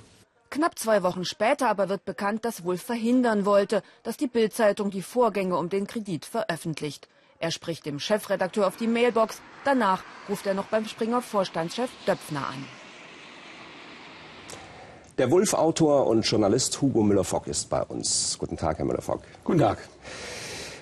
Knapp 0.50 0.78
zwei 0.78 1.04
Wochen 1.04 1.24
später 1.24 1.70
aber 1.70 1.88
wird 1.88 2.04
bekannt, 2.04 2.44
dass 2.44 2.64
Wulff 2.66 2.82
verhindern 2.82 3.46
wollte, 3.46 3.84
dass 4.04 4.18
die 4.18 4.28
Bildzeitung 4.28 4.90
die 4.90 5.02
Vorgänge 5.02 5.58
um 5.58 5.70
den 5.70 5.88
Kredit 5.88 6.26
veröffentlicht. 6.26 7.08
Er 7.40 7.52
spricht 7.52 7.86
dem 7.86 8.00
Chefredakteur 8.00 8.68
auf 8.68 8.78
die 8.78 8.88
Mailbox. 8.88 9.42
Danach 9.64 10.04
ruft 10.30 10.46
er 10.46 10.54
noch 10.54 10.66
beim 10.66 10.86
Springer 10.86 11.22
Vorstandschef 11.22 11.90
Döpfner 12.06 12.48
an. 12.48 12.81
Der 15.18 15.30
Wulff-Autor 15.30 16.08
und 16.08 16.22
Journalist 16.22 16.82
Hugo 16.82 17.04
Müller-Fock 17.04 17.48
ist 17.48 17.70
bei 17.70 17.84
uns. 17.84 18.38
Guten 18.40 18.56
Tag, 18.56 18.78
Herr 18.78 18.86
Müller-Fock. 18.86 19.22
Guten 19.44 19.60
Tag. 19.60 19.78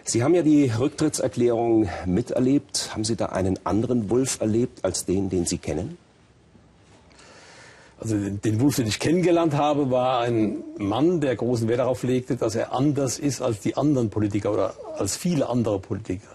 Sie 0.04 0.24
haben 0.24 0.36
ja 0.36 0.44
die 0.44 0.72
Rücktrittserklärung 0.72 1.90
miterlebt. 2.06 2.92
Haben 2.94 3.04
Sie 3.04 3.16
da 3.16 3.28
einen 3.28 3.60
anderen 3.66 4.10
Wulff 4.10 4.40
erlebt 4.40 4.86
als 4.86 5.06
den, 5.06 5.30
den 5.30 5.46
Sie 5.46 5.58
kennen? 5.58 5.98
Also 8.00 8.16
den 8.18 8.62
Wulff, 8.62 8.78
den 8.78 8.88
ich 8.88 9.00
kennengelernt 9.00 9.56
habe, 9.56 9.90
war 9.90 10.22
ein 10.22 10.64
Mann, 10.78 11.22
der 11.22 11.36
großen 11.36 11.68
Wert 11.68 11.80
darauf 11.80 12.04
legte, 12.04 12.38
dass 12.38 12.56
er 12.56 12.72
anders 12.72 13.20
ist 13.20 13.42
als 13.42 13.60
die 13.60 13.76
anderen 13.78 14.10
Politiker 14.10 14.54
oder 14.54 14.74
als 14.98 15.18
viele 15.18 15.50
andere 15.50 15.80
Politiker. 15.80 16.30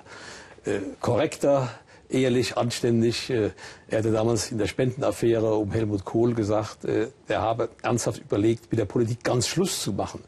Äh, 0.65 0.81
korrekter, 1.01 1.71
ehrlich, 2.09 2.57
anständig. 2.57 3.31
Äh, 3.31 3.51
er 3.89 3.99
hatte 3.99 4.13
damals 4.13 4.51
in 4.51 4.59
der 4.59 4.67
Spendenaffäre 4.67 5.55
um 5.55 5.71
Helmut 5.73 6.05
Kohl 6.05 6.35
gesagt, 6.35 6.85
äh, 6.85 7.09
er 7.29 7.43
habe 7.43 7.69
ernsthaft 7.83 8.21
überlegt, 8.21 8.71
mit 8.71 8.79
der 8.79 8.85
Politik 8.85 9.25
ganz 9.25 9.47
Schluss 9.47 9.83
zu 9.83 9.93
machen, 9.93 10.21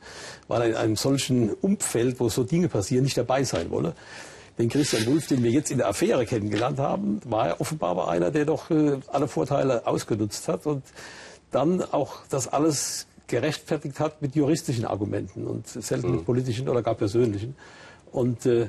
weil 0.49 0.63
er 0.63 0.69
in 0.69 0.75
einem 0.75 0.97
solchen 0.97 1.53
Umfeld, 1.53 2.21
wo 2.21 2.29
so 2.29 2.45
Dinge 2.45 2.69
passieren, 2.69 3.05
nicht 3.05 3.17
dabei 3.17 3.45
sein 3.45 3.71
wolle. 3.71 3.95
Den 4.59 4.71
Christian 4.71 5.05
Wulff, 5.07 5.27
den 5.27 5.43
wir 5.43 5.51
jetzt 5.51 5.71
in 5.71 5.79
der 5.79 5.89
Affäre 5.89 6.25
kennengelernt 6.25 6.79
haben, 6.79 7.21
war 7.27 7.49
er 7.49 7.61
offenbar 7.61 7.91
aber 7.91 8.09
einer, 8.09 8.31
der 8.31 8.47
doch 8.47 8.71
äh, 8.71 8.99
alle 9.09 9.29
Vorteile 9.29 9.87
ausgenutzt 9.87 10.49
hat 10.49 10.67
und 10.67 10.83
dann 11.51 11.83
auch 11.83 12.21
das 12.31 12.49
alles 12.49 13.07
gerechtfertigt 13.27 14.01
hat 14.01 14.23
mit 14.23 14.35
juristischen 14.35 14.85
Argumenten 14.85 15.47
und 15.47 15.67
selten 15.67 16.11
mit 16.11 16.21
mhm. 16.21 16.25
politischen 16.25 16.69
oder 16.69 16.83
gar 16.83 16.95
persönlichen. 16.95 17.57
Und 18.13 18.47
äh, 18.47 18.69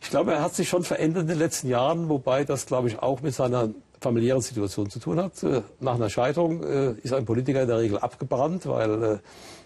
ich 0.00 0.10
glaube, 0.10 0.32
er 0.32 0.42
hat 0.42 0.54
sich 0.54 0.68
schon 0.68 0.82
verändert 0.82 1.22
in 1.22 1.28
den 1.28 1.38
letzten 1.38 1.68
Jahren, 1.68 2.08
wobei 2.08 2.44
das, 2.44 2.66
glaube 2.66 2.88
ich, 2.88 3.00
auch 3.00 3.20
mit 3.20 3.34
seiner 3.34 3.70
familiären 4.00 4.40
Situation 4.40 4.88
zu 4.90 4.98
tun 4.98 5.20
hat. 5.20 5.42
Äh, 5.42 5.62
nach 5.78 5.94
einer 5.94 6.08
Scheidung 6.08 6.62
äh, 6.62 6.92
ist 7.02 7.12
ein 7.12 7.24
Politiker 7.24 7.62
in 7.62 7.68
der 7.68 7.78
Regel 7.78 7.98
abgebrannt, 7.98 8.66
weil 8.66 9.02
äh, 9.02 9.18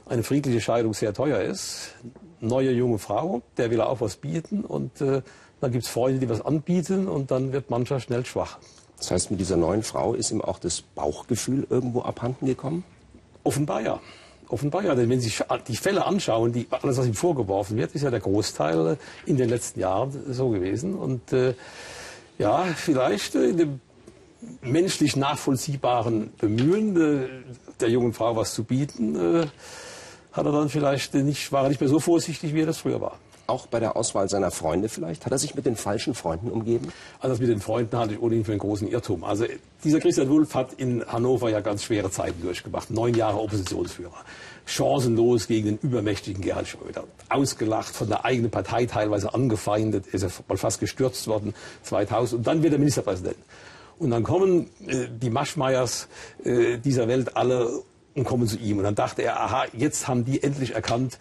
eine 0.07 0.23
friedliche 0.23 0.61
Scheidung 0.61 0.93
sehr 0.93 1.15
teuer 1.15 1.41
ist. 1.41 1.95
Neue 2.41 2.73
junge 2.73 2.99
Frau, 2.99 3.43
der 3.57 3.71
will 3.71 3.81
auch 3.81 4.01
was 4.01 4.17
bieten 4.17 4.65
und 4.67 5.01
dann 5.01 5.73
gibt 5.73 5.85
es 5.85 5.89
Freunde, 5.89 6.21
die 6.21 6.29
was 6.29 6.45
anbieten 6.45 7.09
und 7.09 7.31
dann 7.31 7.55
wird 7.55 7.71
mancher 7.71 8.01
schnell 8.01 8.27
schwach. 8.27 8.59
Das 8.99 9.11
heißt, 9.11 9.31
mit 9.31 9.41
dieser 9.41 9.57
neuen 9.57 9.83
Frau 9.83 10.13
ist 10.13 10.31
ihm 10.31 10.43
auch 10.43 10.59
das 10.59 10.83
Bauchgefühl 10.83 11.67
irgendwo 11.71 12.03
abhanden 12.03 12.45
gekommen? 12.45 12.85
Offenbar 13.45 13.81
ja. 13.81 14.01
Offenbar 14.55 14.85
ja, 14.85 14.95
denn 14.95 15.11
wenn 15.11 15.21
Sie 15.21 15.31
sich 15.31 15.43
die 15.67 15.77
Fälle 15.77 16.07
anschauen, 16.07 16.53
die, 16.53 16.69
alles, 16.71 16.97
was 16.97 17.09
ihm 17.09 17.15
vorgeworfen 17.15 17.77
wird, 17.77 17.93
ist 17.97 18.03
ja 18.03 18.11
der 18.13 18.21
Großteil 18.21 18.99
in 19.27 19.37
den 19.37 19.49
letzten 19.49 19.81
Jahren 19.81 20.13
so 20.33 20.51
gewesen. 20.51 20.95
Und 20.95 21.33
äh, 21.33 21.55
ja, 22.39 22.63
vielleicht 22.77 23.35
äh, 23.35 23.47
in 23.47 23.57
dem 23.57 23.81
menschlich 24.63 25.17
nachvollziehbaren 25.17 26.35
Bemühen 26.39 26.97
äh, 26.97 27.27
der 27.81 27.89
jungen 27.91 28.13
Frau 28.13 28.37
was 28.37 28.55
zu 28.55 28.63
bieten, 28.63 29.17
äh, 29.17 29.47
hat 30.31 30.47
er 30.47 30.53
dann 30.53 30.69
vielleicht 30.69 31.15
nicht, 31.15 31.51
war 31.51 31.65
er 31.65 31.71
nicht 31.71 31.81
mehr 31.81 31.91
so 31.91 31.99
vorsichtig, 31.99 32.55
wie 32.55 32.61
er 32.61 32.67
das 32.67 32.79
früher 32.79 33.01
war 33.01 33.19
auch 33.47 33.67
bei 33.67 33.81
der 33.81 33.97
Auswahl 33.97 34.29
seiner 34.29 34.51
Freunde 34.51 34.89
vielleicht? 34.89 35.25
Hat 35.27 35.33
er 35.33 35.39
sich 35.39 35.55
mit 35.55 35.67
den 35.67 35.77
falschen 35.77 36.15
Freunden 36.15 36.51
umgeben? 36.51 36.93
Also 37.21 37.35
das 37.35 37.41
mit 37.41 37.49
den 37.49 37.61
Freunden 37.61 37.97
halte 37.97 38.15
ich 38.15 38.21
ohnehin 38.21 38.45
für 38.45 38.53
einen 38.53 38.61
großen 38.61 38.89
Irrtum. 38.89 39.25
Also 39.25 39.47
dieser 39.83 40.01
Christian 40.01 40.29
Wulff 40.29 40.55
hat 40.55 40.73
in 40.75 41.05
Hannover 41.07 41.51
ja 41.51 41.61
ganz 41.61 41.85
schwere 41.85 42.11
Zeiten 42.11 42.43
durchgemacht. 42.43 42.91
Neun 42.91 43.15
Jahre 43.15 43.39
Oppositionsführer. 43.41 44.25
Chancenlos 44.67 45.47
gegen 45.47 45.67
den 45.67 45.79
übermächtigen 45.79 46.43
Gerhard 46.43 46.69
Schröder. 46.69 47.05
Ausgelacht, 47.29 47.95
von 47.95 48.09
der 48.09 48.25
eigenen 48.25 48.51
Partei 48.51 48.87
teilweise 48.87 49.35
angefeindet, 49.35 50.07
ist 50.07 50.23
er 50.23 50.31
mal 50.49 50.57
fast 50.57 50.81
gestürzt 50.81 51.27
worden 51.27 51.55
2000. 51.83 52.39
Und 52.39 52.47
dann 52.47 52.63
wird 52.63 52.73
er 52.73 52.79
Ministerpräsident. 52.79 53.37
Und 53.99 54.11
dann 54.11 54.23
kommen 54.25 54.71
äh, 54.87 55.07
die 55.11 55.31
Maschmeyers 55.31 56.09
äh, 56.45 56.79
dieser 56.79 57.09
Welt 57.09 57.37
alle 57.37 57.83
und 58.15 58.25
kommen 58.25 58.47
zu 58.47 58.57
ihm. 58.57 58.79
Und 58.79 58.85
dann 58.85 58.95
dachte 58.95 59.23
er, 59.23 59.41
aha, 59.41 59.65
jetzt 59.73 60.09
haben 60.09 60.25
die 60.25 60.43
endlich 60.43 60.75
erkannt, 60.75 61.19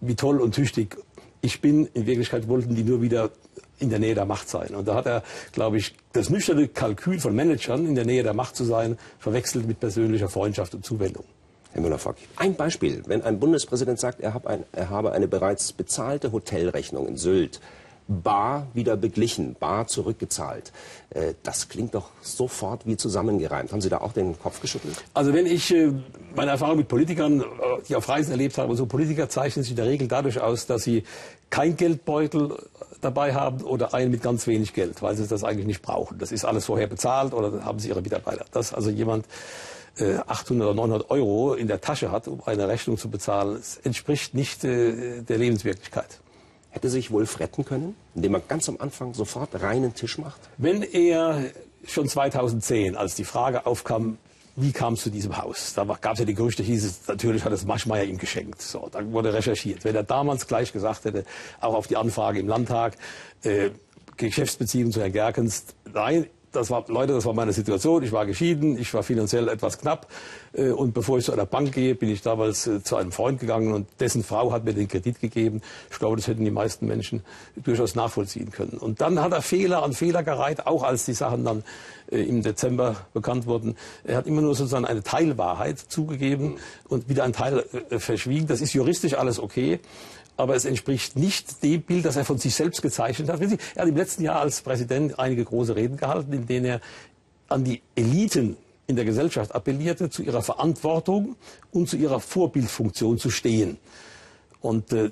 wie 0.00 0.14
toll 0.14 0.40
und 0.40 0.54
tüchtig 0.54 0.96
ich 1.40 1.60
bin, 1.60 1.86
in 1.94 2.06
Wirklichkeit 2.06 2.48
wollten 2.48 2.74
die 2.74 2.84
nur 2.84 3.02
wieder 3.02 3.30
in 3.78 3.90
der 3.90 3.98
Nähe 3.98 4.14
der 4.14 4.24
Macht 4.24 4.48
sein. 4.48 4.74
Und 4.74 4.88
da 4.88 4.94
hat 4.96 5.06
er, 5.06 5.22
glaube 5.52 5.78
ich, 5.78 5.94
das 6.12 6.30
nüchterne 6.30 6.68
Kalkül 6.68 7.20
von 7.20 7.34
Managern, 7.34 7.86
in 7.86 7.94
der 7.94 8.04
Nähe 8.04 8.22
der 8.22 8.34
Macht 8.34 8.56
zu 8.56 8.64
sein, 8.64 8.98
verwechselt 9.18 9.66
mit 9.66 9.80
persönlicher 9.80 10.28
Freundschaft 10.28 10.74
und 10.74 10.84
Zuwendung. 10.84 11.24
Herr 11.72 11.82
Müller-Fock, 11.82 12.16
ein 12.36 12.54
Beispiel. 12.54 13.02
Wenn 13.06 13.22
ein 13.22 13.38
Bundespräsident 13.38 14.00
sagt, 14.00 14.20
er, 14.20 14.40
ein, 14.46 14.64
er 14.72 14.90
habe 14.90 15.12
eine 15.12 15.28
bereits 15.28 15.72
bezahlte 15.72 16.32
Hotelrechnung 16.32 17.06
in 17.06 17.16
Sylt, 17.16 17.60
bar 18.08 18.66
wieder 18.72 18.96
beglichen, 18.96 19.54
bar 19.54 19.86
zurückgezahlt. 19.86 20.72
Äh, 21.10 21.34
das 21.42 21.68
klingt 21.68 21.94
doch 21.94 22.08
sofort 22.22 22.86
wie 22.86 22.96
zusammengereimt. 22.96 23.70
Haben 23.70 23.82
Sie 23.82 23.90
da 23.90 23.98
auch 23.98 24.12
den 24.12 24.38
Kopf 24.38 24.60
geschüttelt? 24.60 24.96
Also 25.12 25.34
wenn 25.34 25.46
ich 25.46 25.72
äh, 25.74 25.92
meine 26.34 26.52
Erfahrung 26.52 26.78
mit 26.78 26.88
Politikern, 26.88 27.42
äh, 27.42 27.44
die 27.86 27.94
auf 27.94 28.08
Reisen 28.08 28.30
erlebt 28.30 28.56
habe, 28.56 28.74
so 28.76 28.86
Politiker 28.86 29.28
zeichnen 29.28 29.62
sich 29.62 29.72
in 29.72 29.76
der 29.76 29.86
Regel 29.86 30.08
dadurch 30.08 30.40
aus, 30.40 30.66
dass 30.66 30.82
sie 30.82 31.04
kein 31.50 31.76
Geldbeutel 31.76 32.56
dabei 33.02 33.34
haben 33.34 33.62
oder 33.62 33.94
einen 33.94 34.10
mit 34.10 34.22
ganz 34.22 34.46
wenig 34.46 34.72
Geld, 34.72 35.02
weil 35.02 35.14
sie 35.14 35.26
das 35.26 35.44
eigentlich 35.44 35.66
nicht 35.66 35.82
brauchen. 35.82 36.18
Das 36.18 36.32
ist 36.32 36.44
alles 36.44 36.64
vorher 36.64 36.86
bezahlt 36.86 37.34
oder 37.34 37.64
haben 37.64 37.78
sie 37.78 37.88
ihre 37.88 38.02
Mitarbeiter. 38.02 38.46
Dass 38.52 38.74
also 38.74 38.90
jemand 38.90 39.26
800 39.98 40.68
oder 40.68 40.74
900 40.74 41.10
Euro 41.10 41.54
in 41.54 41.66
der 41.66 41.80
Tasche 41.80 42.12
hat, 42.12 42.28
um 42.28 42.42
eine 42.44 42.68
Rechnung 42.68 42.98
zu 42.98 43.10
bezahlen, 43.10 43.60
entspricht 43.82 44.34
nicht 44.34 44.62
der 44.62 45.24
Lebenswirklichkeit. 45.28 46.20
Hätte 46.70 46.90
sich 46.90 47.10
Wolf 47.10 47.40
retten 47.40 47.64
können, 47.64 47.96
indem 48.14 48.34
er 48.34 48.40
ganz 48.40 48.68
am 48.68 48.76
Anfang 48.78 49.14
sofort 49.14 49.60
reinen 49.60 49.94
Tisch 49.94 50.18
macht? 50.18 50.40
Wenn 50.58 50.82
er 50.82 51.50
schon 51.86 52.08
2010, 52.08 52.96
als 52.96 53.14
die 53.14 53.24
Frage 53.24 53.66
aufkam, 53.66 54.18
wie 54.56 54.72
kam 54.72 54.94
es 54.94 55.02
zu 55.02 55.10
diesem 55.10 55.36
Haus? 55.36 55.72
Da 55.74 55.84
gab 55.84 56.14
es 56.14 56.18
ja 56.18 56.24
die 56.24 56.34
Gerüchte, 56.34 56.62
hieß 56.62 56.84
es, 56.84 57.06
natürlich 57.06 57.44
hat 57.44 57.52
es 57.52 57.64
Maschmeyer 57.64 58.04
ihm 58.04 58.18
geschenkt. 58.18 58.60
So, 58.60 58.88
dann 58.90 59.12
wurde 59.12 59.32
recherchiert. 59.32 59.84
Wenn 59.84 59.94
er 59.94 60.02
damals 60.02 60.46
gleich 60.48 60.72
gesagt 60.72 61.04
hätte, 61.04 61.24
auch 61.60 61.74
auf 61.74 61.86
die 61.86 61.96
Anfrage 61.96 62.40
im 62.40 62.48
Landtag, 62.48 62.96
äh, 63.44 63.70
Geschäftsbeziehungen 64.16 64.92
zu 64.92 65.00
Herrn 65.00 65.12
Gerkens, 65.12 65.64
nein, 65.92 66.26
das 66.52 66.70
war, 66.70 66.84
Leute, 66.88 67.12
das 67.12 67.24
war 67.24 67.34
meine 67.34 67.52
Situation. 67.52 68.02
Ich 68.02 68.12
war 68.12 68.26
geschieden, 68.26 68.78
ich 68.78 68.92
war 68.94 69.02
finanziell 69.02 69.48
etwas 69.48 69.78
knapp. 69.78 70.08
Äh, 70.52 70.70
und 70.70 70.94
bevor 70.94 71.18
ich 71.18 71.24
zu 71.24 71.32
einer 71.32 71.46
Bank 71.46 71.72
gehe, 71.72 71.94
bin 71.94 72.08
ich 72.08 72.22
damals 72.22 72.66
äh, 72.66 72.82
zu 72.82 72.96
einem 72.96 73.12
Freund 73.12 73.40
gegangen 73.40 73.72
und 73.72 73.86
dessen 74.00 74.24
Frau 74.24 74.52
hat 74.52 74.64
mir 74.64 74.74
den 74.74 74.88
Kredit 74.88 75.20
gegeben. 75.20 75.62
Ich 75.90 75.98
glaube, 75.98 76.16
das 76.16 76.26
hätten 76.26 76.44
die 76.44 76.50
meisten 76.50 76.86
Menschen 76.86 77.22
durchaus 77.56 77.94
nachvollziehen 77.94 78.50
können. 78.50 78.78
Und 78.78 79.00
dann 79.00 79.20
hat 79.20 79.32
er 79.32 79.42
Fehler 79.42 79.82
an 79.82 79.92
Fehler 79.92 80.22
gereiht, 80.22 80.66
auch 80.66 80.82
als 80.82 81.04
die 81.04 81.14
Sachen 81.14 81.44
dann 81.44 81.64
äh, 82.10 82.22
im 82.22 82.42
Dezember 82.42 82.96
bekannt 83.12 83.46
wurden. 83.46 83.76
Er 84.04 84.16
hat 84.16 84.26
immer 84.26 84.40
nur 84.40 84.54
sozusagen 84.54 84.84
eine 84.84 85.02
Teilwahrheit 85.02 85.78
zugegeben 85.78 86.56
und 86.88 87.08
wieder 87.08 87.24
ein 87.24 87.32
Teil 87.32 87.64
verschwiegen. 87.98 88.46
Das 88.46 88.60
ist 88.60 88.72
juristisch 88.72 89.14
alles 89.14 89.38
okay 89.40 89.80
aber 90.38 90.54
es 90.54 90.64
entspricht 90.64 91.16
nicht 91.16 91.62
dem 91.62 91.82
Bild, 91.82 92.04
das 92.04 92.16
er 92.16 92.24
von 92.24 92.38
sich 92.38 92.54
selbst 92.54 92.80
gezeichnet 92.80 93.28
hat. 93.28 93.40
Er 93.40 93.82
hat 93.82 93.88
im 93.88 93.96
letzten 93.96 94.22
Jahr 94.22 94.40
als 94.40 94.60
Präsident 94.60 95.18
einige 95.18 95.44
große 95.44 95.74
Reden 95.74 95.96
gehalten, 95.96 96.32
in 96.32 96.46
denen 96.46 96.64
er 96.66 96.80
an 97.48 97.64
die 97.64 97.82
Eliten 97.96 98.56
in 98.86 98.96
der 98.96 99.04
Gesellschaft 99.04 99.54
appellierte, 99.54 100.10
zu 100.10 100.22
ihrer 100.22 100.42
Verantwortung 100.42 101.36
und 101.72 101.88
zu 101.88 101.96
ihrer 101.96 102.20
Vorbildfunktion 102.20 103.18
zu 103.18 103.30
stehen. 103.30 103.78
Und 104.60 104.92
äh, 104.92 105.10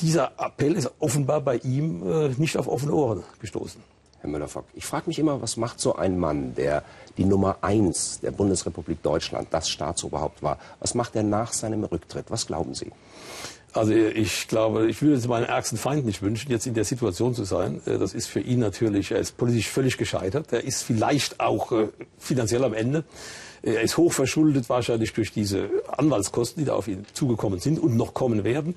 dieser 0.00 0.32
Appell 0.38 0.74
ist 0.74 0.90
offenbar 0.98 1.40
bei 1.42 1.56
ihm 1.58 2.02
äh, 2.10 2.28
nicht 2.30 2.56
auf 2.56 2.66
offene 2.66 2.92
Ohren 2.92 3.22
gestoßen. 3.40 3.80
Herr 4.20 4.30
Müller-Fock, 4.30 4.64
ich 4.74 4.86
frage 4.86 5.04
mich 5.08 5.18
immer, 5.18 5.42
was 5.42 5.56
macht 5.56 5.80
so 5.80 5.96
ein 5.96 6.18
Mann, 6.18 6.54
der 6.54 6.82
die 7.18 7.24
Nummer 7.24 7.58
eins 7.60 8.20
der 8.20 8.30
Bundesrepublik 8.30 9.02
Deutschland, 9.02 9.48
das 9.50 9.68
Staatsoberhaupt 9.68 10.42
war, 10.42 10.58
was 10.80 10.94
macht 10.94 11.14
er 11.14 11.24
nach 11.24 11.52
seinem 11.52 11.84
Rücktritt? 11.84 12.26
Was 12.30 12.46
glauben 12.46 12.74
Sie? 12.74 12.90
Also 13.74 13.92
ich 13.94 14.48
glaube, 14.48 14.88
ich 14.88 15.00
würde 15.00 15.16
es 15.16 15.26
meinen 15.26 15.46
ärgsten 15.46 15.78
Feind 15.78 16.04
nicht 16.04 16.20
wünschen, 16.20 16.50
jetzt 16.50 16.66
in 16.66 16.74
der 16.74 16.84
Situation 16.84 17.34
zu 17.34 17.44
sein. 17.44 17.80
Äh, 17.86 17.98
das 17.98 18.12
ist 18.12 18.26
für 18.26 18.40
ihn 18.40 18.58
natürlich, 18.58 19.10
er 19.10 19.18
ist 19.18 19.36
politisch 19.38 19.68
völlig 19.68 19.96
gescheitert. 19.96 20.52
Er 20.52 20.64
ist 20.64 20.82
vielleicht 20.82 21.40
auch 21.40 21.72
äh, 21.72 21.88
finanziell 22.18 22.64
am 22.64 22.74
Ende. 22.74 23.04
Er 23.62 23.80
ist 23.80 23.96
hochverschuldet 23.96 24.68
wahrscheinlich 24.68 25.12
durch 25.12 25.32
diese 25.32 25.70
Anwaltskosten, 25.96 26.62
die 26.62 26.66
da 26.66 26.74
auf 26.74 26.88
ihn 26.88 27.06
zugekommen 27.12 27.60
sind 27.60 27.78
und 27.78 27.96
noch 27.96 28.12
kommen 28.12 28.44
werden. 28.44 28.74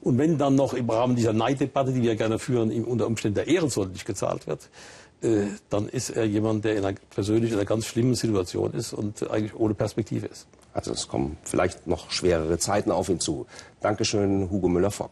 Und 0.00 0.18
wenn 0.18 0.38
dann 0.38 0.54
noch 0.54 0.74
im 0.74 0.88
Rahmen 0.88 1.16
dieser 1.16 1.32
Neiddebatte, 1.32 1.92
die 1.92 2.02
wir 2.02 2.14
gerne 2.14 2.38
führen, 2.38 2.70
ihm 2.70 2.84
unter 2.84 3.06
Umständen 3.06 3.36
der 3.36 3.48
Ehrensold 3.48 3.92
nicht 3.92 4.06
gezahlt 4.06 4.46
wird, 4.46 4.60
äh, 4.62 4.68
dann 5.70 5.88
ist 5.88 6.10
er 6.10 6.24
jemand, 6.24 6.64
der 6.64 6.76
in 6.76 6.84
einer, 6.84 6.98
persönlich 7.10 7.50
in 7.50 7.56
einer 7.56 7.66
ganz 7.66 7.86
schlimmen 7.86 8.14
Situation 8.14 8.72
ist 8.72 8.92
und 8.92 9.28
eigentlich 9.30 9.54
ohne 9.54 9.74
Perspektive 9.74 10.26
ist. 10.26 10.46
Also 10.72 10.92
es 10.92 11.08
kommen 11.08 11.38
vielleicht 11.42 11.86
noch 11.86 12.10
schwerere 12.10 12.58
Zeiten 12.58 12.90
auf 12.90 13.08
ihn 13.08 13.18
zu. 13.18 13.46
Dankeschön, 13.80 14.48
Hugo 14.50 14.68
Müller-Fock. 14.68 15.10